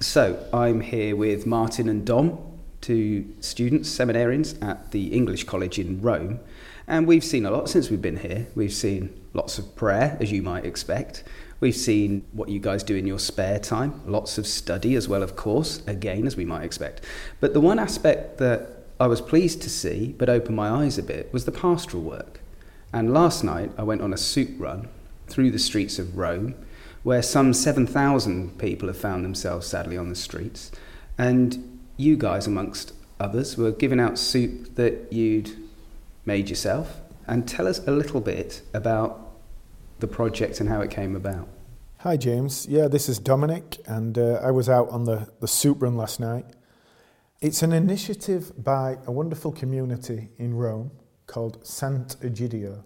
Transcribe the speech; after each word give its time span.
So, 0.00 0.46
I'm 0.52 0.80
here 0.80 1.16
with 1.16 1.44
Martin 1.44 1.88
and 1.88 2.06
Dom, 2.06 2.38
two 2.80 3.34
students, 3.40 3.90
seminarians 3.90 4.56
at 4.62 4.92
the 4.92 5.08
English 5.12 5.42
College 5.42 5.76
in 5.76 6.00
Rome. 6.00 6.38
And 6.86 7.04
we've 7.04 7.24
seen 7.24 7.44
a 7.44 7.50
lot 7.50 7.68
since 7.68 7.90
we've 7.90 8.00
been 8.00 8.18
here. 8.18 8.46
We've 8.54 8.72
seen 8.72 9.12
lots 9.34 9.58
of 9.58 9.74
prayer, 9.74 10.16
as 10.20 10.30
you 10.30 10.40
might 10.40 10.64
expect. 10.64 11.24
We've 11.58 11.74
seen 11.74 12.24
what 12.30 12.48
you 12.48 12.60
guys 12.60 12.84
do 12.84 12.94
in 12.94 13.08
your 13.08 13.18
spare 13.18 13.58
time, 13.58 14.00
lots 14.06 14.38
of 14.38 14.46
study 14.46 14.94
as 14.94 15.08
well, 15.08 15.20
of 15.20 15.34
course, 15.34 15.82
again, 15.88 16.28
as 16.28 16.36
we 16.36 16.44
might 16.44 16.62
expect. 16.62 17.04
But 17.40 17.52
the 17.52 17.60
one 17.60 17.80
aspect 17.80 18.38
that 18.38 18.84
I 19.00 19.08
was 19.08 19.20
pleased 19.20 19.62
to 19.62 19.68
see, 19.68 20.14
but 20.16 20.28
opened 20.28 20.54
my 20.54 20.68
eyes 20.68 20.96
a 20.96 21.02
bit, 21.02 21.32
was 21.32 21.44
the 21.44 21.50
pastoral 21.50 22.04
work. 22.04 22.38
And 22.92 23.12
last 23.12 23.42
night 23.42 23.72
I 23.76 23.82
went 23.82 24.02
on 24.02 24.12
a 24.12 24.16
soup 24.16 24.50
run 24.58 24.86
through 25.26 25.50
the 25.50 25.58
streets 25.58 25.98
of 25.98 26.16
Rome, 26.16 26.54
where 27.02 27.22
some 27.22 27.52
7,000 27.52 28.58
people 28.58 28.88
have 28.88 28.96
found 28.98 29.24
themselves 29.24 29.66
sadly 29.66 29.96
on 29.96 30.08
the 30.08 30.14
streets. 30.14 30.70
And 31.16 31.80
you 31.96 32.16
guys, 32.16 32.46
amongst 32.46 32.92
others, 33.20 33.56
were 33.56 33.72
giving 33.72 34.00
out 34.00 34.18
soup 34.18 34.74
that 34.76 35.12
you'd 35.12 35.56
made 36.24 36.48
yourself. 36.48 37.00
And 37.26 37.46
tell 37.46 37.66
us 37.66 37.86
a 37.86 37.90
little 37.90 38.20
bit 38.20 38.62
about 38.72 39.28
the 39.98 40.06
project 40.06 40.60
and 40.60 40.68
how 40.68 40.80
it 40.80 40.90
came 40.90 41.14
about. 41.16 41.48
Hi, 41.98 42.16
James. 42.16 42.66
Yeah, 42.68 42.86
this 42.86 43.08
is 43.08 43.18
Dominic, 43.18 43.78
and 43.86 44.16
uh, 44.16 44.40
I 44.42 44.52
was 44.52 44.68
out 44.68 44.88
on 44.90 45.04
the, 45.04 45.28
the 45.40 45.48
soup 45.48 45.82
run 45.82 45.96
last 45.96 46.20
night. 46.20 46.46
It's 47.40 47.62
an 47.62 47.72
initiative 47.72 48.52
by 48.62 48.98
a 49.06 49.12
wonderful 49.12 49.52
community 49.52 50.28
in 50.38 50.54
Rome 50.54 50.92
called 51.26 51.62
Sant'Egidio. 51.64 52.84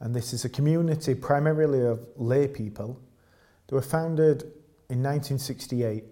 And 0.00 0.14
this 0.14 0.32
is 0.32 0.44
a 0.44 0.48
community 0.48 1.14
primarily 1.14 1.82
of 1.84 2.06
lay 2.16 2.48
people. 2.48 3.00
They 3.66 3.76
were 3.76 3.82
founded 3.82 4.42
in 4.90 5.02
1968 5.02 6.04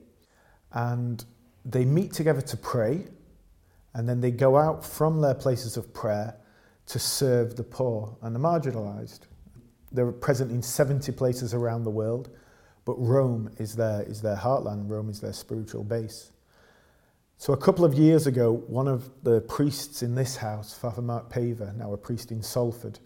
and 0.73 1.25
they 1.65 1.85
meet 1.85 2.13
together 2.13 2.41
to 2.41 2.57
pray 2.57 3.07
and 3.95 4.09
then 4.09 4.21
they 4.21 4.31
go 4.31 4.57
out 4.57 4.85
from 4.85 5.21
their 5.21 5.35
places 5.35 5.77
of 5.77 5.93
prayer 5.93 6.35
to 6.87 6.99
serve 6.99 7.57
the 7.57 7.63
poor 7.63 8.17
and 8.23 8.35
the 8.35 8.41
marginalized. 8.41 9.21
They're 9.93 10.11
present 10.13 10.51
in 10.51 10.63
70 10.63 11.13
places 11.13 11.53
around 11.53 11.85
the 11.85 11.91
world, 11.91 12.31
but 12.85 12.95
Rome 12.95 13.51
is 13.59 13.77
their, 13.77 14.03
is 14.03 14.23
their 14.23 14.37
heartland, 14.37 14.91
Rome 14.91 15.11
is 15.11 15.21
their 15.21 15.35
spiritual 15.35 15.85
base. 15.85 16.33
So, 17.37 17.53
a 17.53 17.57
couple 17.57 17.85
of 17.85 17.95
years 17.95 18.27
ago, 18.27 18.53
one 18.69 18.87
of 18.87 19.11
the 19.25 19.41
priests 19.41 20.03
in 20.03 20.15
this 20.15 20.37
house, 20.37 20.75
Father 20.75 21.03
Mark 21.03 21.29
Paver, 21.29 21.75
now 21.77 21.93
a 21.93 21.97
priest 21.97 22.31
in 22.31 22.41
Salford, 22.41 23.01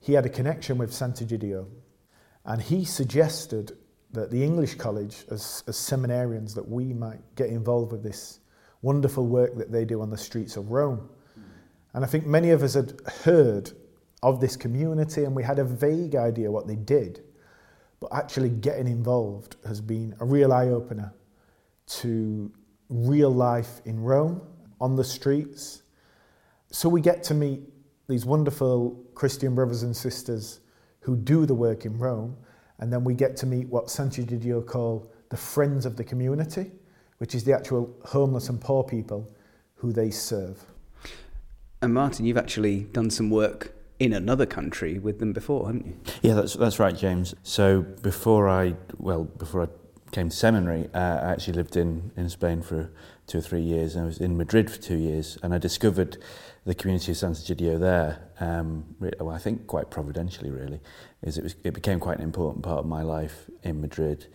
he 0.00 0.14
had 0.14 0.24
a 0.24 0.30
connection 0.30 0.78
with 0.78 0.92
Sant'Egidio, 0.92 1.66
And 2.44 2.60
he 2.60 2.84
suggested 2.84 3.76
that 4.12 4.30
the 4.30 4.42
English 4.42 4.74
College, 4.74 5.24
as, 5.30 5.62
as 5.66 5.76
seminarians, 5.76 6.54
that 6.54 6.68
we 6.68 6.92
might 6.92 7.20
get 7.36 7.48
involved 7.48 7.92
with 7.92 8.02
this 8.02 8.40
wonderful 8.82 9.26
work 9.26 9.56
that 9.56 9.70
they 9.70 9.84
do 9.84 10.00
on 10.00 10.10
the 10.10 10.18
streets 10.18 10.56
of 10.56 10.70
Rome. 10.70 11.08
And 11.92 12.04
I 12.04 12.08
think 12.08 12.26
many 12.26 12.50
of 12.50 12.62
us 12.62 12.74
had 12.74 13.00
heard 13.24 13.72
of 14.22 14.40
this 14.40 14.56
community 14.56 15.24
and 15.24 15.34
we 15.34 15.42
had 15.42 15.58
a 15.58 15.64
vague 15.64 16.14
idea 16.14 16.50
what 16.50 16.66
they 16.66 16.76
did. 16.76 17.22
But 18.00 18.14
actually 18.14 18.50
getting 18.50 18.86
involved 18.86 19.56
has 19.66 19.80
been 19.80 20.14
a 20.20 20.24
real 20.24 20.52
eye 20.52 20.68
opener 20.68 21.12
to 21.86 22.52
real 22.88 23.30
life 23.30 23.80
in 23.84 24.00
Rome, 24.00 24.40
on 24.80 24.96
the 24.96 25.04
streets. 25.04 25.82
So 26.70 26.88
we 26.88 27.00
get 27.00 27.22
to 27.24 27.34
meet 27.34 27.60
these 28.08 28.24
wonderful 28.24 29.04
Christian 29.14 29.54
brothers 29.54 29.82
and 29.82 29.94
sisters 29.94 30.60
who 31.00 31.16
do 31.16 31.46
the 31.46 31.54
work 31.54 31.84
in 31.84 31.98
Rome, 31.98 32.36
and 32.78 32.92
then 32.92 33.04
we 33.04 33.14
get 33.14 33.36
to 33.38 33.46
meet 33.46 33.68
what 33.68 33.86
Sant'Egidio 33.86 34.64
call 34.64 35.10
the 35.28 35.36
friends 35.36 35.86
of 35.86 35.96
the 35.96 36.04
community, 36.04 36.70
which 37.18 37.34
is 37.34 37.44
the 37.44 37.52
actual 37.52 37.94
homeless 38.04 38.48
and 38.48 38.60
poor 38.60 38.84
people 38.84 39.30
who 39.74 39.92
they 39.92 40.10
serve. 40.10 40.64
And 41.82 41.94
Martin, 41.94 42.26
you've 42.26 42.36
actually 42.36 42.80
done 42.80 43.10
some 43.10 43.30
work 43.30 43.74
in 43.98 44.12
another 44.12 44.46
country 44.46 44.98
with 44.98 45.18
them 45.18 45.32
before, 45.32 45.66
haven't 45.66 45.86
you? 45.86 45.96
Yeah, 46.22 46.34
that's 46.34 46.54
that's 46.54 46.78
right, 46.78 46.96
James. 46.96 47.34
So 47.42 47.82
before 48.02 48.48
I 48.48 48.74
well 48.98 49.24
before 49.24 49.62
I 49.62 49.68
came 50.10 50.28
to 50.28 50.36
seminary, 50.36 50.88
uh, 50.92 50.98
I 50.98 51.30
actually 51.32 51.54
lived 51.54 51.76
in, 51.76 52.10
in 52.16 52.28
Spain 52.28 52.62
for 52.62 52.90
two 53.26 53.38
or 53.38 53.42
three 53.42 53.60
years. 53.60 53.94
And 53.94 54.04
I 54.04 54.06
was 54.06 54.18
in 54.18 54.36
Madrid 54.36 54.70
for 54.70 54.80
two 54.80 54.96
years, 54.96 55.38
and 55.42 55.54
I 55.54 55.58
discovered 55.58 56.18
the 56.64 56.74
community 56.74 57.12
of 57.12 57.18
Santa 57.18 57.40
Gidio 57.40 57.78
there, 57.78 58.28
um, 58.40 58.84
well, 58.98 59.30
I 59.30 59.38
think 59.38 59.66
quite 59.66 59.90
providentially 59.90 60.50
really, 60.50 60.80
is 61.22 61.38
it, 61.38 61.44
was, 61.44 61.56
it 61.64 61.72
became 61.72 62.00
quite 62.00 62.18
an 62.18 62.24
important 62.24 62.64
part 62.64 62.78
of 62.78 62.86
my 62.86 63.02
life 63.02 63.48
in 63.62 63.80
Madrid. 63.80 64.26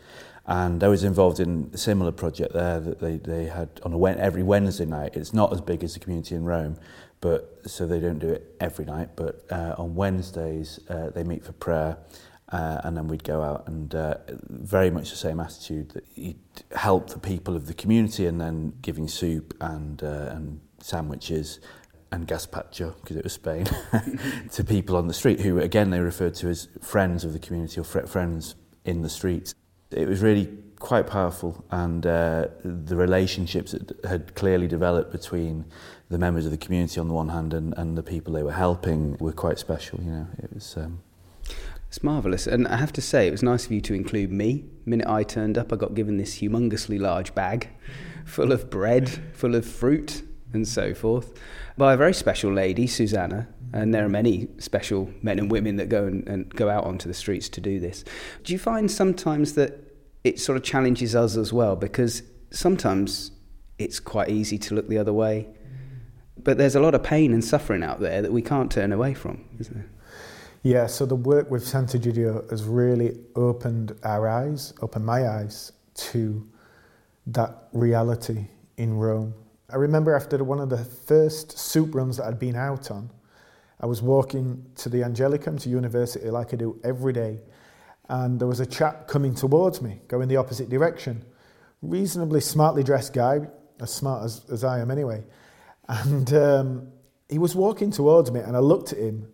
And 0.47 0.83
I 0.83 0.87
was 0.87 1.03
involved 1.03 1.39
in 1.39 1.71
a 1.73 1.77
similar 1.77 2.11
project 2.11 2.53
there 2.53 2.79
that 2.79 2.99
they, 2.99 3.17
they 3.17 3.45
had 3.45 3.69
on 3.83 3.93
a, 3.93 4.05
every 4.17 4.43
Wednesday 4.43 4.85
night. 4.85 5.15
It's 5.15 5.33
not 5.33 5.51
as 5.51 5.61
big 5.61 5.83
as 5.83 5.93
the 5.93 5.99
community 5.99 6.35
in 6.35 6.45
Rome, 6.45 6.77
but 7.19 7.61
so 7.65 7.87
they 7.87 7.99
don't 7.99 8.19
do 8.19 8.29
it 8.29 8.55
every 8.59 8.85
night. 8.85 9.09
But 9.15 9.45
uh, 9.49 9.75
on 9.77 9.95
Wednesdays, 9.95 10.79
uh, 10.89 11.09
they 11.09 11.23
meet 11.23 11.43
for 11.43 11.53
prayer 11.53 11.97
uh, 12.49 12.81
and 12.83 12.95
then 12.95 13.07
we'd 13.07 13.23
go 13.23 13.41
out 13.41 13.67
and 13.67 13.95
uh, 13.95 14.15
very 14.49 14.91
much 14.91 15.09
the 15.09 15.15
same 15.15 15.39
attitude 15.39 15.89
that 15.89 16.03
you'd 16.15 16.37
help 16.75 17.09
the 17.09 17.19
people 17.19 17.55
of 17.55 17.65
the 17.65 17.73
community 17.73 18.27
and 18.27 18.39
then 18.39 18.73
giving 18.81 19.07
soup 19.07 19.55
and 19.61 20.03
uh, 20.03 20.29
and 20.31 20.59
sandwiches 20.79 21.59
and 22.15 22.27
gazpacho 22.29 22.95
because 23.01 23.17
it 23.17 23.23
was 23.23 23.33
Spain 23.33 23.65
to 24.51 24.63
people 24.63 24.95
on 24.95 25.07
the 25.07 25.13
street 25.13 25.41
who 25.41 25.59
again 25.59 25.89
they 25.89 25.99
referred 25.99 26.33
to 26.33 26.47
as 26.47 26.69
friends 26.81 27.25
of 27.25 27.33
the 27.33 27.39
community 27.39 27.79
or 27.79 27.83
friends 27.83 28.55
in 28.85 29.01
the 29.01 29.09
streets. 29.09 29.53
It 29.91 30.07
was 30.07 30.21
really 30.21 30.47
quite 30.79 31.07
powerful 31.07 31.65
and 31.71 32.05
uh, 32.05 32.47
the 32.63 32.95
relationships 32.95 33.73
that 33.73 33.91
had 34.05 34.33
clearly 34.35 34.67
developed 34.67 35.11
between 35.11 35.65
the 36.09 36.17
members 36.17 36.45
of 36.45 36.51
the 36.51 36.57
community 36.57 36.99
on 36.99 37.07
the 37.09 37.13
one 37.13 37.29
hand 37.29 37.53
and, 37.53 37.73
and 37.77 37.97
the 37.97 38.03
people 38.03 38.33
they 38.33 38.43
were 38.43 38.53
helping 38.53 39.17
were 39.17 39.33
quite 39.33 39.59
special 39.59 39.99
you 40.01 40.11
know 40.11 40.27
it 40.41 40.53
was 40.53 40.77
um, 40.77 41.01
It's 41.89 42.01
marvellous. 42.03 42.47
And 42.47 42.67
I 42.67 42.77
have 42.77 42.93
to 42.93 43.01
say, 43.01 43.27
it 43.27 43.31
was 43.31 43.43
nice 43.43 43.65
of 43.65 43.71
you 43.71 43.81
to 43.81 43.93
include 43.93 44.31
me. 44.31 44.65
The 44.83 44.89
minute 44.89 45.07
I 45.07 45.23
turned 45.23 45.57
up, 45.57 45.71
I 45.71 45.75
got 45.75 45.93
given 45.93 46.17
this 46.17 46.39
humongously 46.39 46.99
large 46.99 47.33
bag 47.33 47.69
full 48.25 48.51
of 48.51 48.69
bread, 48.69 49.07
full 49.33 49.55
of 49.55 49.65
fruit, 49.65 50.23
and 50.53 50.67
so 50.67 50.93
forth, 50.93 51.33
by 51.77 51.93
a 51.93 51.97
very 51.97 52.13
special 52.13 52.51
lady, 52.51 52.87
Susanna. 52.87 53.47
And 53.73 53.93
there 53.93 54.05
are 54.05 54.09
many 54.09 54.47
special 54.57 55.09
men 55.21 55.37
and 55.37 55.51
women 55.51 55.75
that 55.77 55.89
go 55.89 56.05
and, 56.05 56.25
and 56.27 56.49
go 56.49 56.69
out 56.69 56.85
onto 56.85 57.09
the 57.09 57.13
streets 57.13 57.49
to 57.49 57.61
do 57.61 57.79
this. 57.79 58.05
Do 58.43 58.53
you 58.53 58.59
find 58.59 58.89
sometimes 58.89 59.53
that 59.55 59.79
it 60.23 60.39
sort 60.39 60.57
of 60.57 60.63
challenges 60.63 61.15
us 61.15 61.35
as 61.35 61.51
well? 61.51 61.75
Because 61.75 62.23
sometimes 62.51 63.31
it's 63.77 63.99
quite 63.99 64.29
easy 64.29 64.57
to 64.59 64.75
look 64.75 64.87
the 64.87 64.97
other 64.97 65.13
way. 65.13 65.47
But 66.37 66.57
there's 66.57 66.75
a 66.75 66.79
lot 66.79 66.95
of 66.95 67.03
pain 67.03 67.33
and 67.33 67.43
suffering 67.43 67.83
out 67.83 67.99
there 67.99 68.21
that 68.21 68.31
we 68.31 68.41
can't 68.41 68.71
turn 68.71 68.93
away 68.93 69.13
from, 69.13 69.43
isn't 69.59 69.73
there? 69.73 69.89
Yeah, 70.63 70.87
so 70.87 71.05
the 71.05 71.15
work 71.15 71.51
with 71.51 71.65
Santa 71.65 71.99
Sant'Egidio 71.99 72.49
has 72.49 72.63
really 72.63 73.19
opened 73.35 73.95
our 74.03 74.27
eyes, 74.27 74.73
opened 74.81 75.05
my 75.05 75.27
eyes 75.27 75.71
to 75.95 76.47
that 77.27 77.67
reality 77.71 78.47
in 78.77 78.97
Rome. 78.97 79.33
I 79.69 79.77
remember 79.77 80.15
after 80.15 80.43
one 80.43 80.59
of 80.59 80.69
the 80.69 80.77
first 80.77 81.57
soup 81.57 81.95
runs 81.95 82.17
that 82.17 82.27
I'd 82.27 82.39
been 82.39 82.55
out 82.55 82.91
on, 82.91 83.09
I 83.79 83.87
was 83.87 84.01
walking 84.01 84.63
to 84.75 84.89
the 84.89 85.01
Angelicum, 85.01 85.59
to 85.61 85.69
university, 85.69 86.29
like 86.29 86.53
I 86.53 86.57
do 86.57 86.79
every 86.83 87.13
day, 87.13 87.39
and 88.07 88.39
there 88.39 88.47
was 88.47 88.59
a 88.59 88.65
chap 88.65 89.07
coming 89.07 89.33
towards 89.33 89.81
me, 89.81 90.01
going 90.07 90.27
the 90.27 90.37
opposite 90.37 90.69
direction. 90.69 91.25
Reasonably 91.81 92.41
smartly 92.41 92.83
dressed 92.83 93.13
guy, 93.13 93.47
as 93.81 93.91
smart 93.91 94.23
as, 94.23 94.45
as 94.51 94.63
I 94.63 94.79
am 94.79 94.91
anyway. 94.91 95.23
And 95.87 96.31
um, 96.33 96.91
he 97.27 97.39
was 97.39 97.55
walking 97.55 97.89
towards 97.89 98.31
me, 98.31 98.41
and 98.41 98.55
I 98.55 98.59
looked 98.59 98.93
at 98.93 98.99
him, 98.99 99.27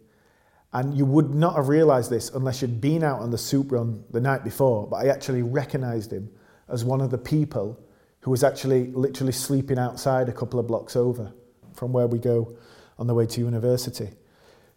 and 0.72 0.98
you 0.98 1.06
would 1.06 1.36
not 1.36 1.56
have 1.56 1.68
realised 1.68 2.10
this 2.10 2.30
unless 2.30 2.62
you'd 2.62 2.80
been 2.80 3.04
out 3.04 3.20
on 3.20 3.32
the 3.32 3.38
soup 3.38 3.72
run 3.72 4.06
the 4.12 4.22
night 4.22 4.46
before, 4.46 4.88
but 4.88 4.98
I 4.98 5.10
actually 5.10 5.44
recognised 5.44 6.14
him 6.14 6.30
as 6.70 6.86
one 6.86 7.02
of 7.02 7.12
the 7.12 7.18
people 7.18 7.78
who 8.22 8.32
was 8.32 8.44
actually 8.44 8.88
literally 8.88 9.32
sleeping 9.32 9.78
outside 9.78 10.30
a 10.30 10.32
couple 10.32 10.60
of 10.60 10.68
blocks 10.68 10.96
over 10.96 11.34
from 11.74 11.92
where 11.92 12.08
we 12.08 12.20
go 12.20 12.56
on 12.98 13.08
the 13.08 13.14
way 13.14 13.26
to 13.26 13.42
university. 13.42 14.10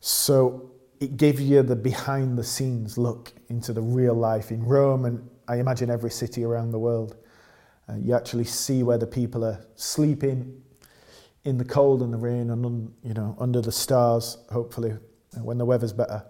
So 0.01 0.71
it 1.01 1.17
gave 1.17 1.41
you 1.41 1.63
the 1.63 1.77
behind 1.77 2.39
the 2.39 2.45
scenes 2.45 2.97
look 2.97 3.33
into 3.49 3.73
the 3.73 3.83
real 3.83 4.15
life 4.15 4.51
in 4.51 4.65
Rome 4.65 5.05
and 5.05 5.29
I 5.47 5.57
imagine 5.57 5.91
every 5.91 6.11
city 6.11 6.45
around 6.45 6.71
the 6.71 6.79
world. 6.79 7.17
Uh, 7.89 7.97
you 7.97 8.15
actually 8.15 8.45
see 8.45 8.83
where 8.83 8.97
the 8.97 9.07
people 9.07 9.45
are 9.45 9.67
sleeping 9.77 10.63
in 11.45 11.59
the 11.59 11.65
cold 11.65 12.03
and 12.03 12.13
the 12.13 12.17
rain 12.17 12.51
and 12.51 12.65
un, 12.65 12.95
you 13.03 13.13
know 13.13 13.37
under 13.39 13.61
the 13.61 13.73
stars 13.73 14.39
hopefully 14.51 14.97
when 15.43 15.59
the 15.59 15.65
weather's 15.65 15.93
better. 15.93 16.25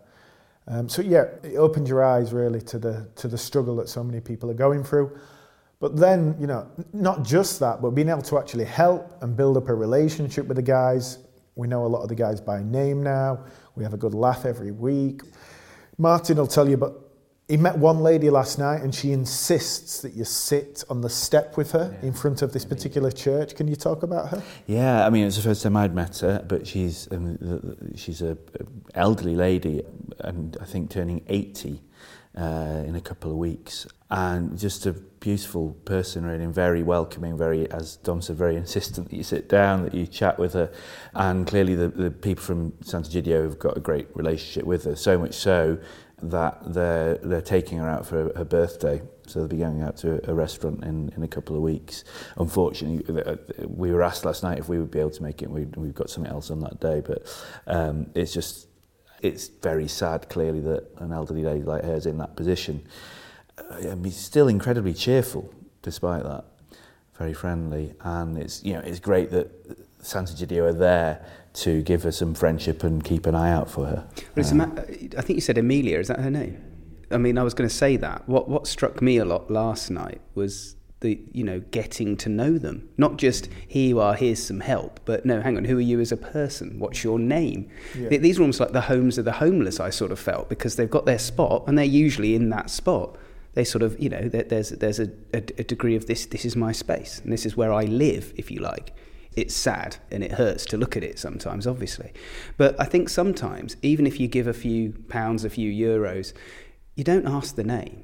Um, 0.67 0.89
so 0.89 1.03
yeah, 1.03 1.27
it 1.43 1.57
opened 1.57 1.87
your 1.87 2.03
eyes 2.03 2.33
really 2.33 2.61
to 2.63 2.79
the 2.79 3.09
to 3.17 3.29
the 3.29 3.39
struggle 3.39 3.77
that 3.77 3.89
so 3.89 4.03
many 4.03 4.21
people 4.21 4.51
are 4.51 4.55
going 4.55 4.83
through. 4.83 5.17
But 5.81 5.97
then, 5.97 6.37
you 6.41 6.47
know, 6.47 6.67
not 6.93 7.25
just 7.25 7.61
that, 7.61 7.83
but 7.83 7.91
being 7.91 8.09
able 8.09 8.23
to 8.23 8.39
actually 8.39 8.65
help 8.65 9.23
and 9.23 9.37
build 9.37 9.57
up 9.57 9.69
a 9.69 9.75
relationship 9.75 10.47
with 10.47 10.57
the 10.57 10.63
guys. 10.63 11.19
We 11.57 11.69
know 11.69 11.85
a 11.85 11.89
lot 11.89 12.03
of 12.03 12.09
the 12.09 12.15
guys 12.15 12.41
by 12.41 12.63
name 12.63 13.03
now. 13.03 13.45
We 13.77 13.85
have 13.85 13.95
a 13.95 13.99
good 13.99 14.15
laugh 14.15 14.45
every 14.45 14.71
week. 14.73 15.23
Martin 15.99 16.37
will 16.39 16.47
tell 16.47 16.69
you, 16.69 16.77
but 16.77 16.95
he 17.47 17.57
met 17.59 17.77
one 17.77 17.99
lady 18.01 18.31
last 18.31 18.59
night 18.59 18.81
and 18.83 18.95
she 18.95 19.13
insists 19.13 20.01
that 20.01 20.15
you 20.15 20.25
sit 20.25 20.83
on 20.89 21.03
the 21.03 21.11
step 21.11 21.57
with 21.59 21.73
her 21.73 21.95
Yeah. 22.01 22.09
in 22.09 22.13
front 22.15 22.41
of 22.43 22.53
this 22.53 22.65
particular 22.65 23.11
church. 23.11 23.55
Can 23.55 23.69
you 23.69 23.77
talk 23.77 24.03
about 24.03 24.31
her? 24.31 24.43
Yeah, 24.67 25.07
I 25.07 25.11
mean, 25.11 25.27
it's 25.27 25.37
the 25.37 25.43
first 25.43 25.63
time 25.63 25.77
I'd 25.77 25.95
met 25.95 26.19
her, 26.21 26.43
but 26.49 26.67
she's 26.67 27.07
um, 27.13 27.77
she's 27.97 28.23
a 28.23 28.33
a 28.59 28.65
elderly 28.95 29.37
lady, 29.37 29.83
and 30.21 30.57
I 30.61 30.65
think 30.65 30.91
turning 30.91 31.23
80 31.29 31.83
uh, 32.37 32.83
in 32.87 32.97
a 32.97 33.01
couple 33.01 33.31
of 33.31 33.37
weeks. 33.37 33.87
And 34.11 34.59
just 34.59 34.87
a 34.87 34.93
beautiful 34.93 35.73
person, 35.85 36.25
really, 36.25 36.45
and 36.45 36.55
very 36.55 36.83
welcoming, 36.83 37.37
very, 37.37 37.71
as 37.71 37.97
Dom 37.97 38.23
said, 38.23 38.37
very 38.37 38.57
insistent 38.57 39.11
that 39.11 39.17
you 39.17 39.25
sit 39.25 39.49
down, 39.49 39.83
that 39.85 39.95
you 39.95 40.07
chat 40.07 40.39
with 40.39 40.53
her. 40.53 40.71
And 41.15 41.47
clearly, 41.47 41.75
the, 41.75 41.89
the 41.89 42.11
people 42.11 42.45
from 42.45 42.73
Sant'Egidio 42.83 43.43
have 43.43 43.59
got 43.59 43.77
a 43.77 43.81
great 43.81 44.09
relationship 44.15 44.65
with 44.65 44.85
her, 44.85 44.95
so 44.95 45.19
much 45.19 45.35
so 45.35 45.79
that 46.23 46.59
they're, 46.73 47.17
they're 47.17 47.41
taking 47.43 47.79
her 47.79 47.89
out 47.89 48.07
for 48.07 48.33
her 48.37 48.45
birthday. 48.45 49.03
So 49.27 49.41
they'll 49.41 49.49
be 49.49 49.57
going 49.57 49.83
out 49.83 49.97
to 49.99 50.31
a 50.31 50.35
restaurant 50.35 50.85
in, 50.85 51.13
in 51.17 51.23
a 51.23 51.29
couple 51.29 51.57
of 51.57 51.63
weeks. 51.63 52.05
Unfortunately, 52.37 53.35
we 53.67 53.91
were 53.91 54.03
asked 54.03 54.25
last 54.25 54.43
night 54.43 54.59
if 54.59 54.69
we 54.69 54.79
would 54.79 54.91
be 54.91 55.01
able 55.01 55.11
to 55.11 55.23
make 55.23 55.43
it. 55.43 55.51
We, 55.51 55.65
we've 55.77 55.95
got 55.95 56.11
something 56.11 56.31
else 56.31 56.51
on 56.51 56.61
that 56.61 56.79
day, 56.79 57.01
but 57.01 57.27
um, 57.67 58.11
it's 58.15 58.33
just 58.33 58.69
it's 59.25 59.49
very 59.49 59.89
sad, 59.89 60.29
clearly, 60.29 60.61
that 60.61 60.85
an 60.99 61.13
elderly 61.13 61.43
lady 61.43 61.63
like 61.63 61.83
her 61.83 61.95
is 61.95 62.07
in 62.07 62.19
that 62.19 62.37
position. 62.37 62.87
Uh, 63.59 63.91
I 63.91 63.95
mean, 63.95 64.13
still 64.13 64.49
incredibly 64.49 64.95
cheerful, 64.95 65.53
despite 65.83 66.23
that. 66.25 66.45
Very 67.19 67.33
friendly, 67.33 67.95
and 68.01 68.37
it's 68.37 68.63
you 68.65 68.73
know 68.73 68.81
it's 68.81 68.99
great 68.99 69.31
that 69.31 69.49
Sant'Egidio 70.03 70.65
are 70.65 70.73
there 70.73 71.25
to 71.55 71.81
give 71.83 72.03
her 72.03 72.11
some 72.11 72.35
friendship 72.35 72.83
and 72.83 73.05
keep 73.05 73.27
an 73.27 73.37
eye 73.37 73.53
out 73.53 73.71
for 73.71 73.87
her. 73.87 74.09
But 74.35 74.51
Um, 74.51 74.61
I 75.17 75.23
think 75.23 75.37
you 75.37 75.41
said 75.41 75.57
Amelia. 75.57 76.01
Is 76.01 76.09
that 76.09 76.19
her 76.19 76.31
name? 76.31 76.61
I 77.13 77.19
mean, 77.19 77.39
I 77.39 77.45
was 77.45 77.55
going 77.55 77.69
to 77.69 77.75
say 77.75 77.97
that. 77.97 78.29
What 78.29 78.49
what 78.49 78.67
struck 78.67 79.01
me 79.01 79.19
a 79.19 79.25
lot 79.25 79.51
last 79.51 79.91
night 79.91 80.21
was 80.35 80.75
the 81.05 81.21
you 81.33 81.45
know 81.45 81.61
getting 81.71 82.17
to 82.17 82.29
know 82.29 82.59
them. 82.59 82.89
Not 82.97 83.19
just 83.19 83.49
here 83.69 83.89
you 83.89 84.01
are, 84.01 84.15
here's 84.15 84.43
some 84.43 84.61
help, 84.61 85.01
but 85.05 85.25
no, 85.25 85.41
hang 85.41 85.57
on, 85.57 85.65
who 85.65 85.77
are 85.79 85.83
you 85.83 86.01
as 86.01 86.11
a 86.11 86.17
person? 86.17 86.79
What's 86.81 87.05
your 87.05 87.19
name? 87.19 87.69
Yeah. 87.97 88.19
These 88.19 88.39
are 88.39 88.43
almost 88.43 88.59
like 88.59 88.73
the 88.73 88.81
homes 88.81 89.19
of 89.19 89.25
the 89.25 89.33
homeless. 89.33 89.79
I 89.79 89.91
sort 89.91 90.11
of 90.11 90.19
felt 90.19 90.49
because 90.49 90.77
they've 90.77 90.91
got 90.91 91.05
their 91.05 91.19
spot 91.19 91.65
and 91.67 91.79
they're 91.79 91.85
usually 91.85 92.35
in 92.35 92.49
that 92.49 92.71
spot. 92.71 93.17
They 93.53 93.65
sort 93.65 93.83
of 93.83 94.01
you 94.01 94.09
know 94.09 94.29
there's 94.29 94.71
there's 94.71 94.99
a, 94.99 95.11
a, 95.33 95.39
a 95.59 95.65
degree 95.65 95.95
of 95.95 96.07
this 96.07 96.27
this 96.27 96.45
is 96.45 96.57
my 96.57 96.73
space 96.73 97.21
and 97.21 97.33
this 97.33 97.47
is 97.47 97.57
where 97.57 97.73
I 97.73 97.85
live, 97.85 98.33
if 98.37 98.51
you 98.51 98.61
like 98.61 98.93
it's 99.37 99.55
sad 99.55 99.97
and 100.13 100.23
it 100.23 100.31
hurts 100.31 100.65
to 100.65 100.77
look 100.77 100.97
at 100.97 101.03
it 101.03 101.19
sometimes, 101.19 101.67
obviously. 101.67 102.13
But 102.57 102.81
I 102.81 102.85
think 102.85 103.09
sometimes, 103.09 103.77
even 103.83 104.07
if 104.07 104.21
you 104.21 104.29
give 104.29 104.47
a 104.47 104.53
few 104.53 104.93
pounds, 105.09 105.45
a 105.45 105.51
few 105.51 105.73
euros, 105.73 106.33
you 106.95 107.03
don't 107.03 107.27
ask 107.27 107.57
the 107.57 107.65
name. 107.65 108.04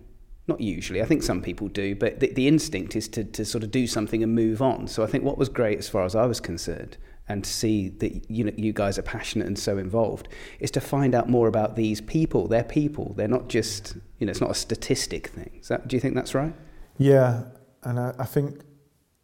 Not 0.50 0.61
usually. 0.61 1.00
I 1.00 1.05
think 1.05 1.23
some 1.23 1.43
people 1.43 1.69
do, 1.69 1.94
but 1.94 2.19
the, 2.19 2.32
the 2.32 2.49
instinct 2.49 2.97
is 2.97 3.06
to, 3.11 3.23
to 3.23 3.44
sort 3.44 3.62
of 3.62 3.70
do 3.70 3.87
something 3.87 4.20
and 4.20 4.35
move 4.35 4.61
on. 4.61 4.88
So 4.88 5.05
I 5.05 5.06
think 5.06 5.23
what 5.23 5.38
was 5.38 5.49
great 5.49 5.79
as 5.79 5.88
far 5.88 6.05
as 6.05 6.17
I 6.17 6.26
was 6.26 6.41
concerned, 6.41 6.97
and 7.29 7.44
to 7.44 7.50
see 7.50 7.88
that 7.88 8.29
you 8.29 8.43
know 8.43 8.52
you 8.56 8.73
guys 8.73 8.99
are 8.99 9.02
passionate 9.02 9.47
and 9.47 9.56
so 9.56 9.79
involved, 9.79 10.26
is 10.58 10.73
to 10.73 10.81
find 10.81 11.14
out 11.14 11.29
more 11.29 11.47
about 11.47 11.76
these 11.76 12.00
people. 12.00 12.49
They're 12.49 12.64
people. 12.64 13.14
They're 13.17 13.29
not 13.29 13.47
just 13.49 13.97
you 14.19 14.26
know 14.26 14.32
it's 14.32 14.41
not 14.41 14.50
a 14.50 14.55
statistic 14.55 15.29
thing. 15.29 15.61
That, 15.69 15.87
do 15.87 15.94
you 15.94 16.00
think 16.00 16.17
that's 16.17 16.35
right? 16.35 16.53
Yeah, 16.99 17.44
and 17.85 18.00
I, 18.00 18.12
I 18.19 18.25
think 18.25 18.62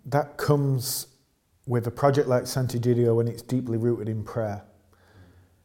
that 0.04 0.36
comes 0.36 1.08
with 1.66 1.88
a 1.88 1.90
project 1.90 2.28
like 2.28 2.44
Sant'Egidio 2.44 3.16
when 3.16 3.26
it's 3.26 3.42
deeply 3.42 3.78
rooted 3.78 4.08
in 4.08 4.22
prayer. 4.22 4.62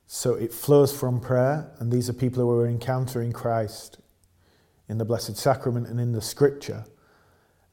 So 0.08 0.34
it 0.34 0.52
flows 0.52 0.92
from 0.92 1.20
prayer, 1.22 1.72
and 1.78 1.92
these 1.92 2.10
are 2.10 2.14
people 2.14 2.42
who 2.42 2.50
are 2.50 2.68
encountering 2.68 3.32
Christ 3.32 4.01
in 4.92 4.98
the 4.98 5.06
Blessed 5.06 5.38
Sacrament 5.38 5.88
and 5.88 6.02
in 6.02 6.12
the 6.12 6.22
Scripture 6.22 6.84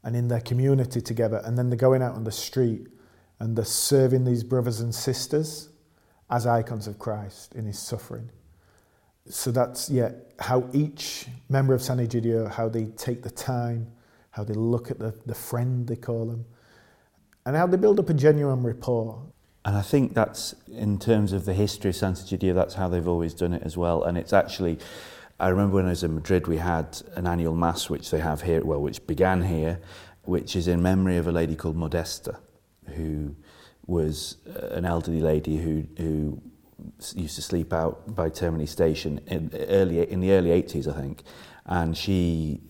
and 0.05 0.15
in 0.15 0.29
their 0.29 0.41
community 0.41 1.01
together. 1.01 1.43
And 1.45 1.59
then 1.59 1.69
they're 1.69 1.77
going 1.77 2.01
out 2.01 2.15
on 2.15 2.23
the 2.23 2.31
street 2.31 2.87
and 3.41 3.57
they're 3.57 3.65
serving 3.65 4.25
these 4.25 4.45
brothers 4.45 4.79
and 4.79 4.95
sisters 4.95 5.71
as 6.31 6.47
icons 6.47 6.87
of 6.87 7.01
Christ 7.01 7.57
in 7.57 7.67
his 7.67 7.77
suffering. 7.77 8.31
So 9.29 9.51
that's, 9.51 9.91
yeah, 9.91 10.13
how 10.39 10.69
each 10.73 11.27
member 11.49 11.75
of 11.75 11.81
Sant'Egidio, 11.81 12.49
how 12.51 12.69
they 12.69 12.85
take 12.85 13.25
the 13.25 13.31
time, 13.31 13.89
how 14.31 14.45
they 14.45 14.55
look 14.55 14.89
at 14.93 15.01
the, 15.01 15.13
the 15.27 15.35
friend, 15.35 15.89
they 15.89 15.97
call 15.97 16.25
them, 16.25 16.45
and 17.45 17.57
how 17.57 17.67
they 17.67 17.77
build 17.77 17.99
up 17.99 18.09
a 18.11 18.15
genuine 18.15 18.63
rapport. 18.63 19.21
And 19.65 19.77
I 19.77 19.83
think 19.83 20.15
that's, 20.15 20.55
in 20.69 21.01
terms 21.01 21.33
of 21.33 21.47
the 21.47 21.53
history 21.53 21.91
of 21.91 21.97
Sant'Egidio, 21.97 22.55
that's 22.55 22.75
how 22.75 22.89
they've 22.89 23.09
always 23.09 23.35
done 23.35 23.55
it 23.55 23.63
as 23.65 23.77
well. 23.77 24.05
And 24.05 24.17
it's 24.17 24.33
actually, 24.33 24.79
I 25.41 25.49
remember 25.49 25.77
when 25.77 25.87
I 25.87 25.91
was 25.91 26.03
in 26.03 26.15
Madrid, 26.15 26.49
we 26.49 26.57
had 26.57 27.01
an 27.15 27.27
annual 27.27 27.55
mass, 27.55 27.89
which 27.89 28.11
they 28.11 28.19
have 28.19 28.43
here, 28.43 28.65
well, 28.65 28.81
which 28.81 29.07
began 29.07 29.43
here, 29.43 29.81
which 30.23 30.57
is 30.57 30.67
in 30.67 30.83
memory 30.83 31.17
of 31.17 31.29
a 31.29 31.33
lady 31.33 31.55
called 31.55 31.77
Modesta, 31.77 32.41
who 32.97 33.37
was 33.87 34.39
uh, 34.49 34.75
an 34.75 34.85
elderly 34.85 35.21
lady 35.21 35.57
who, 35.57 35.85
who 35.97 36.43
used 37.15 37.37
to 37.37 37.43
sleep 37.43 37.73
out 37.73 38.15
by 38.17 38.29
Termini 38.29 38.67
Station 38.67 39.21
in, 39.29 39.51
early, 39.69 40.11
in 40.11 40.21
the 40.21 40.33
early 40.33 40.51
80s, 40.51 40.89
I 40.89 41.01
think. 41.01 41.23
And 41.67 41.97
she 41.97 42.61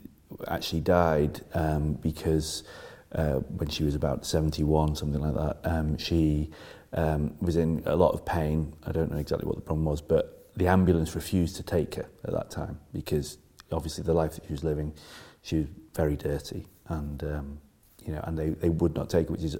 actually 0.46 0.82
died 0.82 1.40
um, 1.54 1.94
because 1.94 2.64
uh, 3.12 3.36
when 3.36 3.70
she 3.70 3.82
was 3.82 3.94
about 3.94 4.26
71, 4.26 4.94
something 4.94 5.20
like 5.20 5.34
that, 5.34 5.58
um, 5.64 5.96
she 5.96 6.50
um, 6.92 7.34
was 7.40 7.56
in 7.56 7.82
a 7.86 7.96
lot 7.96 8.12
of 8.12 8.26
pain. 8.26 8.74
I 8.86 8.92
don't 8.92 9.10
know 9.10 9.18
exactly 9.18 9.46
what 9.46 9.56
the 9.56 9.62
problem 9.62 9.86
was, 9.86 10.02
but 10.02 10.37
the 10.58 10.66
ambulance 10.66 11.14
refused 11.14 11.56
to 11.56 11.62
take 11.62 11.94
her 11.94 12.06
at 12.24 12.32
that 12.32 12.50
time 12.50 12.78
because 12.92 13.38
obviously 13.72 14.02
the 14.04 14.12
life 14.12 14.34
that 14.34 14.44
she 14.44 14.52
was 14.52 14.64
living, 14.64 14.92
she 15.42 15.56
was 15.56 15.66
very 15.94 16.16
dirty 16.16 16.66
and 16.88 17.22
um, 17.24 17.58
you 18.04 18.12
know, 18.12 18.20
and 18.24 18.36
they, 18.36 18.50
they 18.50 18.68
would 18.68 18.94
not 18.94 19.08
take 19.08 19.28
her 19.28 19.32
which 19.32 19.44
is 19.44 19.56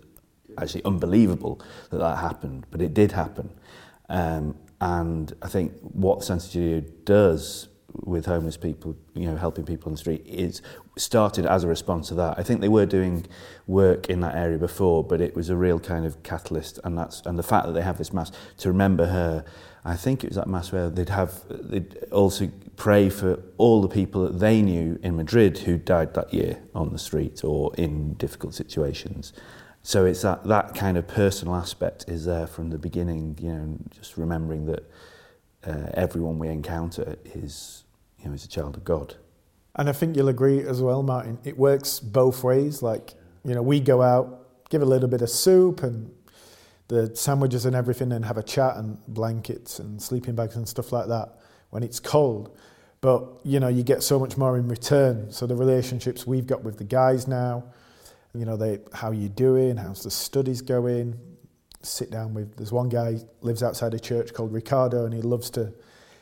actually 0.58 0.84
unbelievable 0.84 1.60
that 1.90 1.98
that 1.98 2.18
happened, 2.18 2.66
but 2.70 2.82
it 2.82 2.94
did 2.94 3.12
happen. 3.12 3.50
Um, 4.08 4.56
and 4.80 5.32
I 5.42 5.48
think 5.48 5.72
what 5.80 6.24
Santa 6.24 6.80
does 6.80 7.68
with 7.92 8.26
homeless 8.26 8.56
people, 8.56 8.96
you 9.14 9.26
know, 9.26 9.36
helping 9.36 9.64
people 9.64 9.88
on 9.88 9.92
the 9.92 9.98
street, 9.98 10.22
it's 10.26 10.60
started 10.96 11.46
as 11.46 11.64
a 11.64 11.68
response 11.68 12.08
to 12.08 12.14
that. 12.14 12.38
I 12.38 12.42
think 12.42 12.60
they 12.60 12.68
were 12.68 12.86
doing 12.86 13.26
work 13.66 14.10
in 14.10 14.20
that 14.20 14.34
area 14.34 14.58
before, 14.58 15.02
but 15.02 15.20
it 15.20 15.34
was 15.34 15.48
a 15.48 15.56
real 15.56 15.80
kind 15.80 16.04
of 16.04 16.22
catalyst, 16.22 16.78
and 16.84 16.98
that's 16.98 17.22
and 17.24 17.38
the 17.38 17.42
fact 17.42 17.66
that 17.66 17.72
they 17.72 17.82
have 17.82 17.98
this 17.98 18.12
mass 18.12 18.30
to 18.58 18.68
remember 18.68 19.06
her. 19.06 19.44
I 19.84 19.96
think 19.96 20.22
it 20.22 20.28
was 20.28 20.36
that 20.36 20.48
mass 20.48 20.70
where 20.70 20.90
they'd 20.90 21.08
have 21.08 21.42
they'd 21.48 21.96
also 22.12 22.50
pray 22.76 23.08
for 23.08 23.42
all 23.56 23.80
the 23.80 23.88
people 23.88 24.22
that 24.24 24.38
they 24.38 24.60
knew 24.60 24.98
in 25.02 25.16
Madrid 25.16 25.58
who 25.58 25.78
died 25.78 26.14
that 26.14 26.32
year 26.32 26.60
on 26.74 26.90
the 26.90 26.98
street 26.98 27.42
or 27.42 27.74
in 27.76 28.14
difficult 28.14 28.54
situations. 28.54 29.32
So 29.82 30.04
it's 30.04 30.20
that 30.22 30.44
that 30.44 30.74
kind 30.74 30.98
of 30.98 31.08
personal 31.08 31.54
aspect 31.54 32.04
is 32.06 32.26
there 32.26 32.46
from 32.46 32.68
the 32.68 32.78
beginning, 32.78 33.38
you 33.40 33.52
know, 33.52 33.78
just 33.90 34.18
remembering 34.18 34.66
that 34.66 34.84
uh, 35.66 35.90
everyone 35.94 36.38
we 36.38 36.48
encounter 36.48 37.16
is, 37.24 37.84
you 38.18 38.28
know, 38.28 38.34
is 38.34 38.44
a 38.44 38.48
child 38.48 38.76
of 38.76 38.84
God. 38.84 39.14
And 39.76 39.88
I 39.88 39.92
think 39.92 40.16
you'll 40.16 40.28
agree 40.28 40.60
as 40.62 40.82
well, 40.82 41.02
Martin. 41.02 41.38
It 41.44 41.56
works 41.56 42.00
both 42.00 42.42
ways. 42.42 42.82
Like, 42.82 43.14
you 43.44 43.54
know, 43.54 43.62
we 43.62 43.80
go 43.80 44.02
out, 44.02 44.68
give 44.70 44.82
a 44.82 44.86
little 44.86 45.08
bit 45.08 45.22
of 45.22 45.30
soup 45.30 45.82
and 45.82 46.12
the 46.88 47.14
sandwiches 47.14 47.64
and 47.66 47.76
everything, 47.76 48.12
and 48.12 48.24
have 48.24 48.38
a 48.38 48.42
chat 48.42 48.76
and 48.76 48.98
blankets 49.06 49.78
and 49.78 50.00
sleeping 50.02 50.34
bags 50.34 50.56
and 50.56 50.66
stuff 50.66 50.90
like 50.92 51.06
that 51.08 51.38
when 51.70 51.82
it's 51.82 52.00
cold. 52.00 52.56
But, 53.00 53.24
you 53.44 53.60
know, 53.60 53.68
you 53.68 53.84
get 53.84 54.02
so 54.02 54.18
much 54.18 54.36
more 54.36 54.56
in 54.56 54.68
return. 54.68 55.30
So 55.30 55.46
the 55.46 55.54
relationships 55.54 56.26
we've 56.26 56.46
got 56.46 56.64
with 56.64 56.78
the 56.78 56.84
guys 56.84 57.28
now, 57.28 57.64
you 58.34 58.44
know, 58.44 58.56
they, 58.56 58.80
how 58.92 59.12
you 59.12 59.28
doing? 59.28 59.76
How's 59.76 60.02
the 60.02 60.10
studies 60.10 60.62
going? 60.62 61.18
Sit 61.82 62.10
down 62.10 62.34
with, 62.34 62.56
there's 62.56 62.72
one 62.72 62.88
guy 62.88 63.18
lives 63.40 63.62
outside 63.62 63.94
a 63.94 64.00
church 64.00 64.34
called 64.34 64.52
Ricardo, 64.52 65.04
and 65.04 65.14
he 65.14 65.22
loves 65.22 65.50
to 65.50 65.72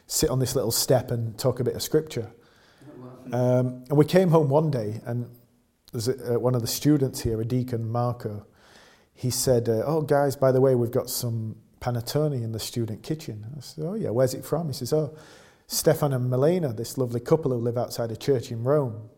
sit 0.07 0.31
on 0.31 0.39
this 0.39 0.55
little 0.55 0.71
step 0.71 1.11
and 1.11 1.39
talk 1.39 1.61
a 1.61 1.65
bit 1.65 1.75
of 1.75 1.83
scripture. 1.83 2.31
Um, 3.33 3.85
and 3.89 3.97
we 3.97 4.05
came 4.05 4.29
home 4.29 4.49
one 4.49 4.71
day, 4.71 5.01
and 5.05 5.29
there's 5.93 6.09
a, 6.09 6.35
uh, 6.35 6.39
one 6.39 6.55
of 6.55 6.61
the 6.61 6.69
students 6.69 7.21
here, 7.21 7.41
a 7.41 7.45
deacon, 7.45 7.91
Marco, 7.91 8.47
he 9.15 9.31
said, 9.31 9.69
uh, 9.69 9.83
Oh, 9.87 10.03
guys, 10.03 10.37
by 10.37 10.53
the 10.53 10.61
way, 10.61 10.75
we've 10.75 10.91
got 10.91 11.11
some 11.11 11.57
panettone 11.81 12.33
in 12.35 12.53
the 12.53 12.61
student 12.61 13.03
kitchen. 13.03 13.47
I 13.57 13.61
said, 13.61 13.85
Oh, 13.85 13.95
yeah, 13.95 14.11
where's 14.11 14.35
it 14.35 14.45
from? 14.45 14.69
He 14.69 14.75
says, 14.75 14.93
Oh, 14.93 15.17
Stefan 15.67 16.13
and 16.13 16.31
Melena, 16.31 16.77
this 16.77 16.97
lovely 16.97 17.19
couple 17.19 17.51
who 17.51 17.59
live 17.59 17.77
outside 17.77 18.13
a 18.13 18.17
church 18.17 18.53
in 18.53 18.63
Rome, 18.63 19.09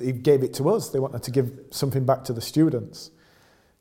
he 0.00 0.12
gave 0.12 0.44
it 0.44 0.54
to 0.54 0.68
us. 0.68 0.90
They 0.90 1.00
wanted 1.00 1.24
to 1.24 1.30
give 1.32 1.58
something 1.70 2.04
back 2.04 2.22
to 2.24 2.32
the 2.32 2.40
students. 2.40 3.10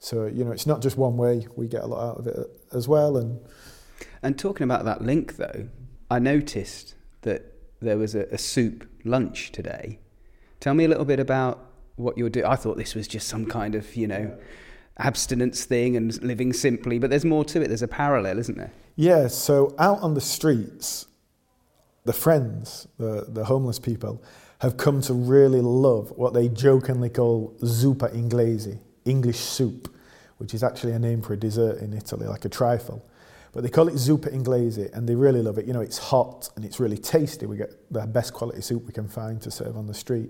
So, 0.05 0.27
you 0.27 0.45
know, 0.45 0.51
it's 0.51 0.67
not 0.67 0.83
just 0.83 0.97
one 0.97 1.17
way, 1.17 1.47
we 1.55 1.67
get 1.67 1.81
a 1.81 1.87
lot 1.87 2.11
out 2.11 2.17
of 2.19 2.27
it 2.27 2.37
as 2.71 2.87
well. 2.87 3.17
And 3.17 3.39
And 4.21 4.37
talking 4.37 4.63
about 4.63 4.85
that 4.85 5.01
link, 5.01 5.37
though, 5.37 5.67
I 6.11 6.19
noticed 6.19 6.93
that 7.23 7.53
there 7.81 7.97
was 7.97 8.13
a, 8.13 8.27
a 8.31 8.37
soup 8.37 8.87
lunch 9.03 9.51
today. 9.51 9.97
Tell 10.59 10.75
me 10.75 10.85
a 10.85 10.87
little 10.87 11.05
bit 11.05 11.19
about 11.19 11.59
what 11.95 12.19
you're 12.19 12.29
doing. 12.29 12.45
I 12.45 12.55
thought 12.55 12.77
this 12.77 12.93
was 12.93 13.07
just 13.07 13.27
some 13.27 13.47
kind 13.47 13.73
of, 13.73 13.95
you 13.95 14.07
know, 14.07 14.37
abstinence 14.99 15.65
thing 15.65 15.97
and 15.97 16.21
living 16.21 16.53
simply, 16.53 16.99
but 16.99 17.09
there's 17.09 17.25
more 17.25 17.43
to 17.45 17.61
it. 17.63 17.69
There's 17.69 17.81
a 17.81 17.87
parallel, 17.87 18.37
isn't 18.37 18.59
there? 18.59 18.71
Yeah, 18.95 19.25
so 19.25 19.73
out 19.79 20.01
on 20.01 20.13
the 20.13 20.21
streets, 20.21 21.07
the 22.03 22.13
friends, 22.13 22.87
the, 22.99 23.25
the 23.27 23.45
homeless 23.45 23.79
people, 23.79 24.23
have 24.59 24.77
come 24.77 25.01
to 25.01 25.15
really 25.15 25.61
love 25.61 26.11
what 26.15 26.35
they 26.35 26.47
jokingly 26.47 27.09
call 27.09 27.55
zuppa 27.61 28.13
inglese, 28.13 28.79
English 29.03 29.39
soup, 29.39 29.91
which 30.37 30.53
is 30.53 30.63
actually 30.63 30.93
a 30.93 30.99
name 30.99 31.21
for 31.21 31.33
a 31.33 31.37
dessert 31.37 31.79
in 31.79 31.93
Italy, 31.93 32.27
like 32.27 32.45
a 32.45 32.49
trifle. 32.49 33.05
But 33.53 33.63
they 33.63 33.69
call 33.69 33.87
it 33.87 33.93
zuppa 33.93 34.33
inglese 34.33 34.93
and 34.93 35.07
they 35.07 35.15
really 35.15 35.41
love 35.41 35.57
it. 35.57 35.65
You 35.65 35.71
know, 35.71 35.81
it's 35.81 35.97
hot 35.97 36.49
and 36.55 36.65
it's 36.65 36.79
really 36.79 36.97
tasty. 36.97 37.45
We 37.45 37.55
get 37.55 37.71
the 37.91 38.05
best 38.05 38.33
quality 38.33 38.61
soup 38.61 38.85
we 38.85 38.91
can 38.91 39.07
find 39.07 39.41
to 39.43 39.51
serve 39.51 39.77
on 39.77 39.87
the 39.87 39.93
street. 39.93 40.29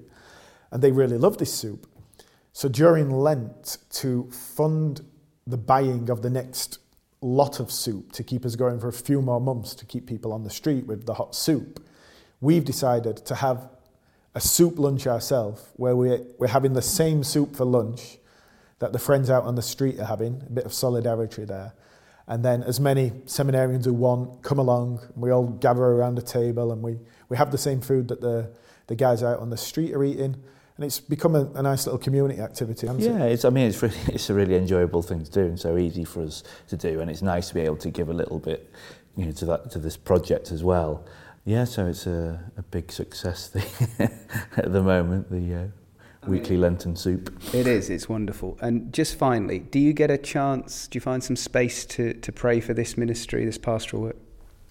And 0.72 0.82
they 0.82 0.92
really 0.92 1.18
love 1.18 1.40
this 1.40 1.52
soup. 1.52 1.88
So 2.54 2.70
during 2.70 3.10
Lent, 3.10 3.80
to 3.94 4.30
fund 4.32 5.04
the 5.48 5.58
buying 5.58 6.10
of 6.10 6.22
the 6.22 6.30
next 6.30 6.80
lot 7.22 7.60
of 7.60 7.72
soup 7.72 8.12
to 8.12 8.24
keep 8.24 8.46
us 8.46 8.56
going 8.56 8.80
for 8.80 8.90
a 8.90 8.94
few 8.94 9.22
more 9.22 9.42
months 9.42 9.74
to 9.76 9.86
keep 9.86 10.06
people 10.06 10.32
on 10.32 10.44
the 10.44 10.50
street 10.50 10.86
with 10.86 11.08
the 11.08 11.16
hot 11.16 11.36
soup, 11.36 11.84
we've 12.42 12.64
decided 12.64 13.18
to 13.26 13.36
have 13.36 13.70
a 14.36 14.42
soup 14.42 14.78
lunch 14.78 15.08
ourselves 15.08 15.72
where 15.78 15.96
we're, 15.96 16.22
we're 16.38 16.48
having 16.48 16.74
the 16.74 16.82
same 16.82 17.24
soup 17.24 17.56
for 17.56 17.66
lunch 17.66 18.18
that 18.80 18.94
the 18.94 19.00
friends 19.00 19.30
out 19.30 19.44
on 19.44 19.56
the 19.56 19.62
street 19.62 20.00
are 20.00 20.06
having, 20.06 20.42
a 20.48 20.52
bit 20.52 20.66
of 20.66 20.74
solidarity 20.74 21.46
there. 21.46 21.74
And 22.28 22.44
then 22.44 22.64
as 22.64 22.80
many 22.80 23.12
seminarians 23.26 23.86
who 23.86 23.94
want 23.94 24.42
come 24.42 24.58
along, 24.58 25.00
we 25.16 25.32
all 25.32 25.46
gather 25.46 25.84
around 25.84 26.18
a 26.18 26.22
table 26.22 26.72
and 26.72 26.82
we, 26.82 26.98
we 27.30 27.38
have 27.38 27.52
the 27.52 27.58
same 27.58 27.82
food 27.82 28.08
that 28.08 28.20
the, 28.20 28.52
the 28.88 28.96
guys 28.96 29.22
out 29.22 29.40
on 29.40 29.50
the 29.50 29.58
street 29.58 29.94
are 29.94 30.04
eating. 30.04 30.36
And 30.76 30.84
it's 30.84 31.00
become 31.00 31.36
a, 31.36 31.46
a 31.54 31.62
nice 31.62 31.86
little 31.86 32.00
community 32.00 32.42
activity, 32.42 32.88
yeah, 32.88 33.24
it? 33.24 33.32
it's, 33.32 33.46
I 33.46 33.50
mean, 33.50 33.68
it's, 33.68 33.82
really, 33.82 33.96
it's 34.08 34.30
a 34.30 34.34
really 34.34 34.56
enjoyable 34.56 35.04
thing 35.04 35.24
to 35.24 35.32
do 35.32 35.42
and 35.42 35.60
so 35.60 35.78
easy 35.78 36.04
for 36.04 36.24
us 36.24 36.44
to 36.68 36.76
do. 36.76 37.00
And 37.00 37.10
it's 37.10 37.22
nice 37.22 37.50
to 37.50 37.54
be 37.54 37.62
able 37.62 37.78
to 37.78 37.92
give 37.92 38.10
a 38.10 38.14
little 38.14 38.40
bit 38.40 38.72
you 39.16 39.26
know, 39.26 39.32
to, 39.32 39.46
that, 39.46 39.72
to 39.72 39.80
this 39.80 39.96
project 39.96 40.52
as 40.52 40.64
well. 40.64 41.06
Yeah, 41.46 41.64
so 41.66 41.86
it's 41.86 42.08
a, 42.08 42.44
a 42.58 42.64
big 42.64 42.92
success 42.92 43.48
thing 43.50 44.10
at 44.58 44.74
the 44.74 44.82
moment, 44.82 45.30
the 45.30 45.56
uh, 45.56 45.68
weekly 46.28 46.58
Lenten 46.58 46.96
soup. 46.96 47.34
It 47.54 47.68
is, 47.68 47.90
it's 47.90 48.10
wonderful. 48.10 48.58
And 48.62 48.94
just 48.94 49.18
finally, 49.18 49.60
do 49.60 49.80
you 49.80 49.94
get 49.94 50.12
a 50.12 50.18
chance, 50.18 50.88
do 50.88 50.98
you 50.98 51.02
find 51.02 51.24
some 51.24 51.36
space 51.36 51.86
to, 51.86 52.14
to 52.14 52.32
pray 52.32 52.60
for 52.60 52.74
this 52.74 52.98
ministry, 52.98 53.46
this 53.46 53.58
pastoral 53.58 54.04
work? 54.04 54.18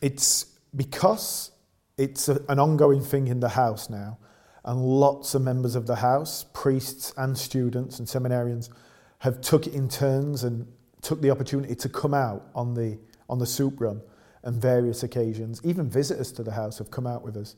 It's 0.00 0.46
because 0.74 1.52
it's 1.96 2.28
a, 2.28 2.40
an 2.48 2.58
ongoing 2.58 3.00
thing 3.00 3.28
in 3.28 3.40
the 3.40 3.50
house 3.50 3.88
now, 3.88 4.18
and 4.64 4.80
lots 4.80 5.34
of 5.34 5.42
members 5.42 5.74
of 5.74 5.86
the 5.86 5.96
house, 5.96 6.44
priests 6.52 7.12
and 7.16 7.36
students 7.36 7.98
and 7.98 8.08
seminarians, 8.08 8.70
have 9.18 9.40
took 9.40 9.66
it 9.66 9.74
in 9.74 9.88
turns 9.88 10.44
and 10.44 10.66
took 11.02 11.20
the 11.20 11.30
opportunity 11.30 11.74
to 11.74 11.88
come 11.88 12.14
out 12.14 12.46
on 12.54 12.74
the 12.74 12.98
on 13.28 13.38
the 13.38 13.46
soup 13.46 13.80
run 13.80 14.02
and 14.42 14.60
various 14.60 15.02
occasions. 15.02 15.60
Even 15.64 15.88
visitors 15.88 16.30
to 16.32 16.42
the 16.42 16.52
house 16.52 16.78
have 16.78 16.90
come 16.90 17.06
out 17.06 17.24
with 17.24 17.36
us. 17.36 17.56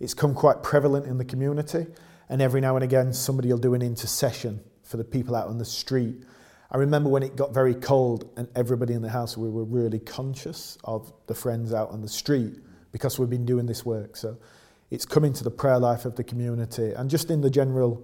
It's 0.00 0.14
come 0.14 0.34
quite 0.34 0.62
prevalent 0.62 1.06
in 1.06 1.16
the 1.16 1.24
community, 1.24 1.86
and 2.28 2.42
every 2.42 2.60
now 2.60 2.76
and 2.76 2.84
again 2.84 3.12
somebody 3.12 3.48
will 3.48 3.58
do 3.58 3.74
an 3.74 3.82
intercession 3.82 4.60
for 4.82 4.96
the 4.96 5.04
people 5.04 5.34
out 5.34 5.48
on 5.48 5.58
the 5.58 5.64
street. 5.64 6.22
I 6.70 6.78
remember 6.78 7.08
when 7.08 7.22
it 7.22 7.36
got 7.36 7.54
very 7.54 7.74
cold 7.74 8.30
and 8.36 8.48
everybody 8.56 8.94
in 8.94 9.02
the 9.02 9.10
house 9.10 9.36
we 9.36 9.48
were 9.48 9.64
really 9.64 9.98
conscious 9.98 10.78
of 10.84 11.12
the 11.26 11.34
friends 11.34 11.72
out 11.72 11.90
on 11.90 12.02
the 12.02 12.08
street 12.08 12.54
because 12.92 13.18
we've 13.18 13.30
been 13.30 13.46
doing 13.46 13.66
this 13.66 13.84
work. 13.84 14.16
So 14.16 14.36
it's 14.90 15.04
come 15.04 15.24
into 15.24 15.44
the 15.44 15.50
prayer 15.50 15.78
life 15.78 16.04
of 16.04 16.16
the 16.16 16.24
community 16.24 16.92
and 16.92 17.10
just 17.10 17.30
in 17.30 17.40
the 17.40 17.50
general 17.50 18.02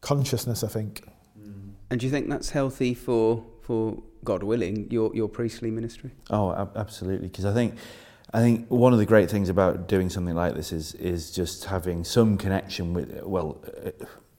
consciousness, 0.00 0.62
I 0.62 0.68
think. 0.68 1.06
Mm. 1.40 1.72
And 1.90 2.00
do 2.00 2.06
you 2.06 2.12
think 2.12 2.28
that's 2.28 2.50
healthy 2.50 2.94
for, 2.94 3.44
for 3.62 4.02
God 4.24 4.42
willing, 4.42 4.90
your, 4.90 5.14
your 5.14 5.28
priestly 5.28 5.70
ministry? 5.70 6.10
Oh, 6.30 6.52
ab- 6.52 6.76
absolutely. 6.76 7.28
Because 7.28 7.44
I 7.44 7.54
think, 7.54 7.74
I 8.32 8.40
think 8.40 8.68
one 8.68 8.92
of 8.92 8.98
the 8.98 9.06
great 9.06 9.30
things 9.30 9.48
about 9.48 9.88
doing 9.88 10.10
something 10.10 10.34
like 10.34 10.54
this 10.54 10.70
is 10.70 10.94
is 10.94 11.30
just 11.30 11.64
having 11.64 12.04
some 12.04 12.36
connection 12.36 12.92
with, 12.92 13.22
well, 13.22 13.64
uh, 13.86 13.90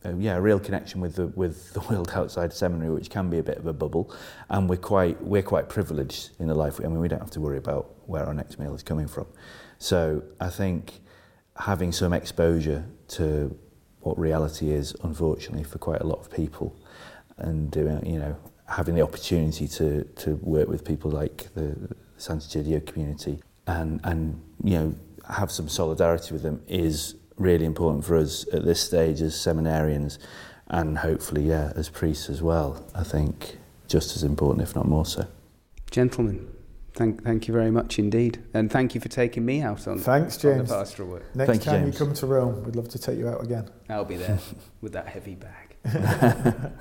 uh, 0.06 0.16
yeah, 0.16 0.36
a 0.36 0.42
real 0.42 0.60
connection 0.60 1.02
with 1.02 1.16
the 1.16 1.28
with 1.28 1.74
the 1.74 1.80
world 1.90 2.12
outside 2.14 2.54
seminary, 2.54 2.92
which 2.92 3.10
can 3.10 3.30
be 3.30 3.40
a 3.40 3.44
bit 3.44 3.58
of 3.58 3.66
a 3.66 3.74
bubble, 3.74 4.14
and 4.50 4.70
we're 4.70 4.78
quite 4.78 5.20
we're 5.24 5.42
quite 5.42 5.70
privileged 5.70 6.30
in 6.40 6.48
the 6.48 6.54
life. 6.54 6.80
I 6.80 6.84
mean, 6.84 7.00
we 7.00 7.08
don't 7.08 7.20
have 7.20 7.32
to 7.32 7.42
worry 7.42 7.58
about 7.58 7.96
where 8.06 8.26
our 8.26 8.34
next 8.34 8.60
meal 8.60 8.76
is 8.76 8.84
coming 8.84 9.08
from. 9.08 9.26
So 9.80 10.22
I 10.40 10.50
think 10.50 11.00
having 11.58 11.92
some 11.92 12.14
exposure 12.14 12.86
to 13.10 13.58
what 14.02 14.20
reality 14.20 14.70
is, 14.70 14.96
unfortunately, 15.04 15.64
for 15.64 15.80
quite 15.80 16.02
a 16.02 16.06
lot 16.06 16.20
of 16.20 16.30
people, 16.30 16.76
and 17.38 17.72
doing 17.72 18.06
you 18.06 18.20
know 18.20 18.38
having 18.68 18.94
the 18.94 19.02
opportunity 19.02 19.68
to 19.68 20.04
to 20.04 20.36
work 20.44 20.68
with 20.68 20.86
people 20.86 21.10
like 21.10 21.52
the 21.56 21.96
Sant'Egidio 22.20 22.86
community 22.86 23.42
and 23.78 24.00
and 24.04 24.20
you 24.64 24.78
know 24.78 24.96
have 25.42 25.52
some 25.52 25.70
solidarity 25.70 26.34
with 26.34 26.44
them 26.44 26.58
is 26.68 27.16
really 27.38 27.66
important 27.66 28.04
for 28.04 28.16
us 28.18 28.46
at 28.54 28.64
this 28.66 28.82
stage 28.82 29.22
as 29.22 29.34
seminarians 29.36 30.18
and 30.68 30.98
hopefully 31.00 31.44
yeah 31.54 31.72
as 31.76 31.88
priests 31.90 32.30
as 32.30 32.42
well 32.42 32.68
I 32.96 33.04
think 33.04 33.58
just 33.88 34.16
as 34.16 34.24
important 34.24 34.62
if 34.68 34.76
not 34.76 34.88
more 34.88 35.06
so 35.06 35.26
Gentlemen, 35.92 36.48
thank, 36.94 37.24
thank 37.24 37.48
you 37.48 37.54
very 37.54 37.72
much 37.72 37.98
indeed. 37.98 38.34
And 38.54 38.70
thank 38.72 38.94
you 38.94 39.02
for 39.02 39.10
taking 39.10 39.44
me 39.44 39.62
out 39.64 39.88
on, 39.88 39.98
Thanks, 39.98 40.38
James. 40.38 40.46
on 40.46 40.52
the 40.52 40.64
James. 40.66 40.70
pastoral 40.70 41.10
work. 41.10 41.36
Next 41.36 41.50
Thank 41.50 41.64
time 41.64 41.76
you 41.80 41.86
James. 41.88 41.98
come 41.98 42.14
to 42.14 42.26
Rome, 42.28 42.64
we'd 42.64 42.76
love 42.76 42.90
to 42.90 43.00
take 43.00 43.18
you 43.18 43.28
out 43.28 43.44
again. 43.44 43.66
I'll 43.90 44.06
be 44.06 44.18
there 44.18 44.38
with 44.82 44.94
that 44.94 45.08
heavy 45.08 45.36
bag. 45.36 45.68